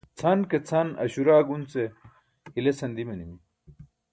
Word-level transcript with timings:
chan 0.19 0.39
ke 0.49 0.57
chan 0.69 0.87
Aśura 1.03 1.35
gunce 1.47 1.83
hilesan 2.55 2.91
dimanimi 2.97 3.37